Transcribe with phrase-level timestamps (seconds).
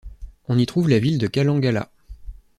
[0.47, 1.91] On y trouve la ville de Kalangala.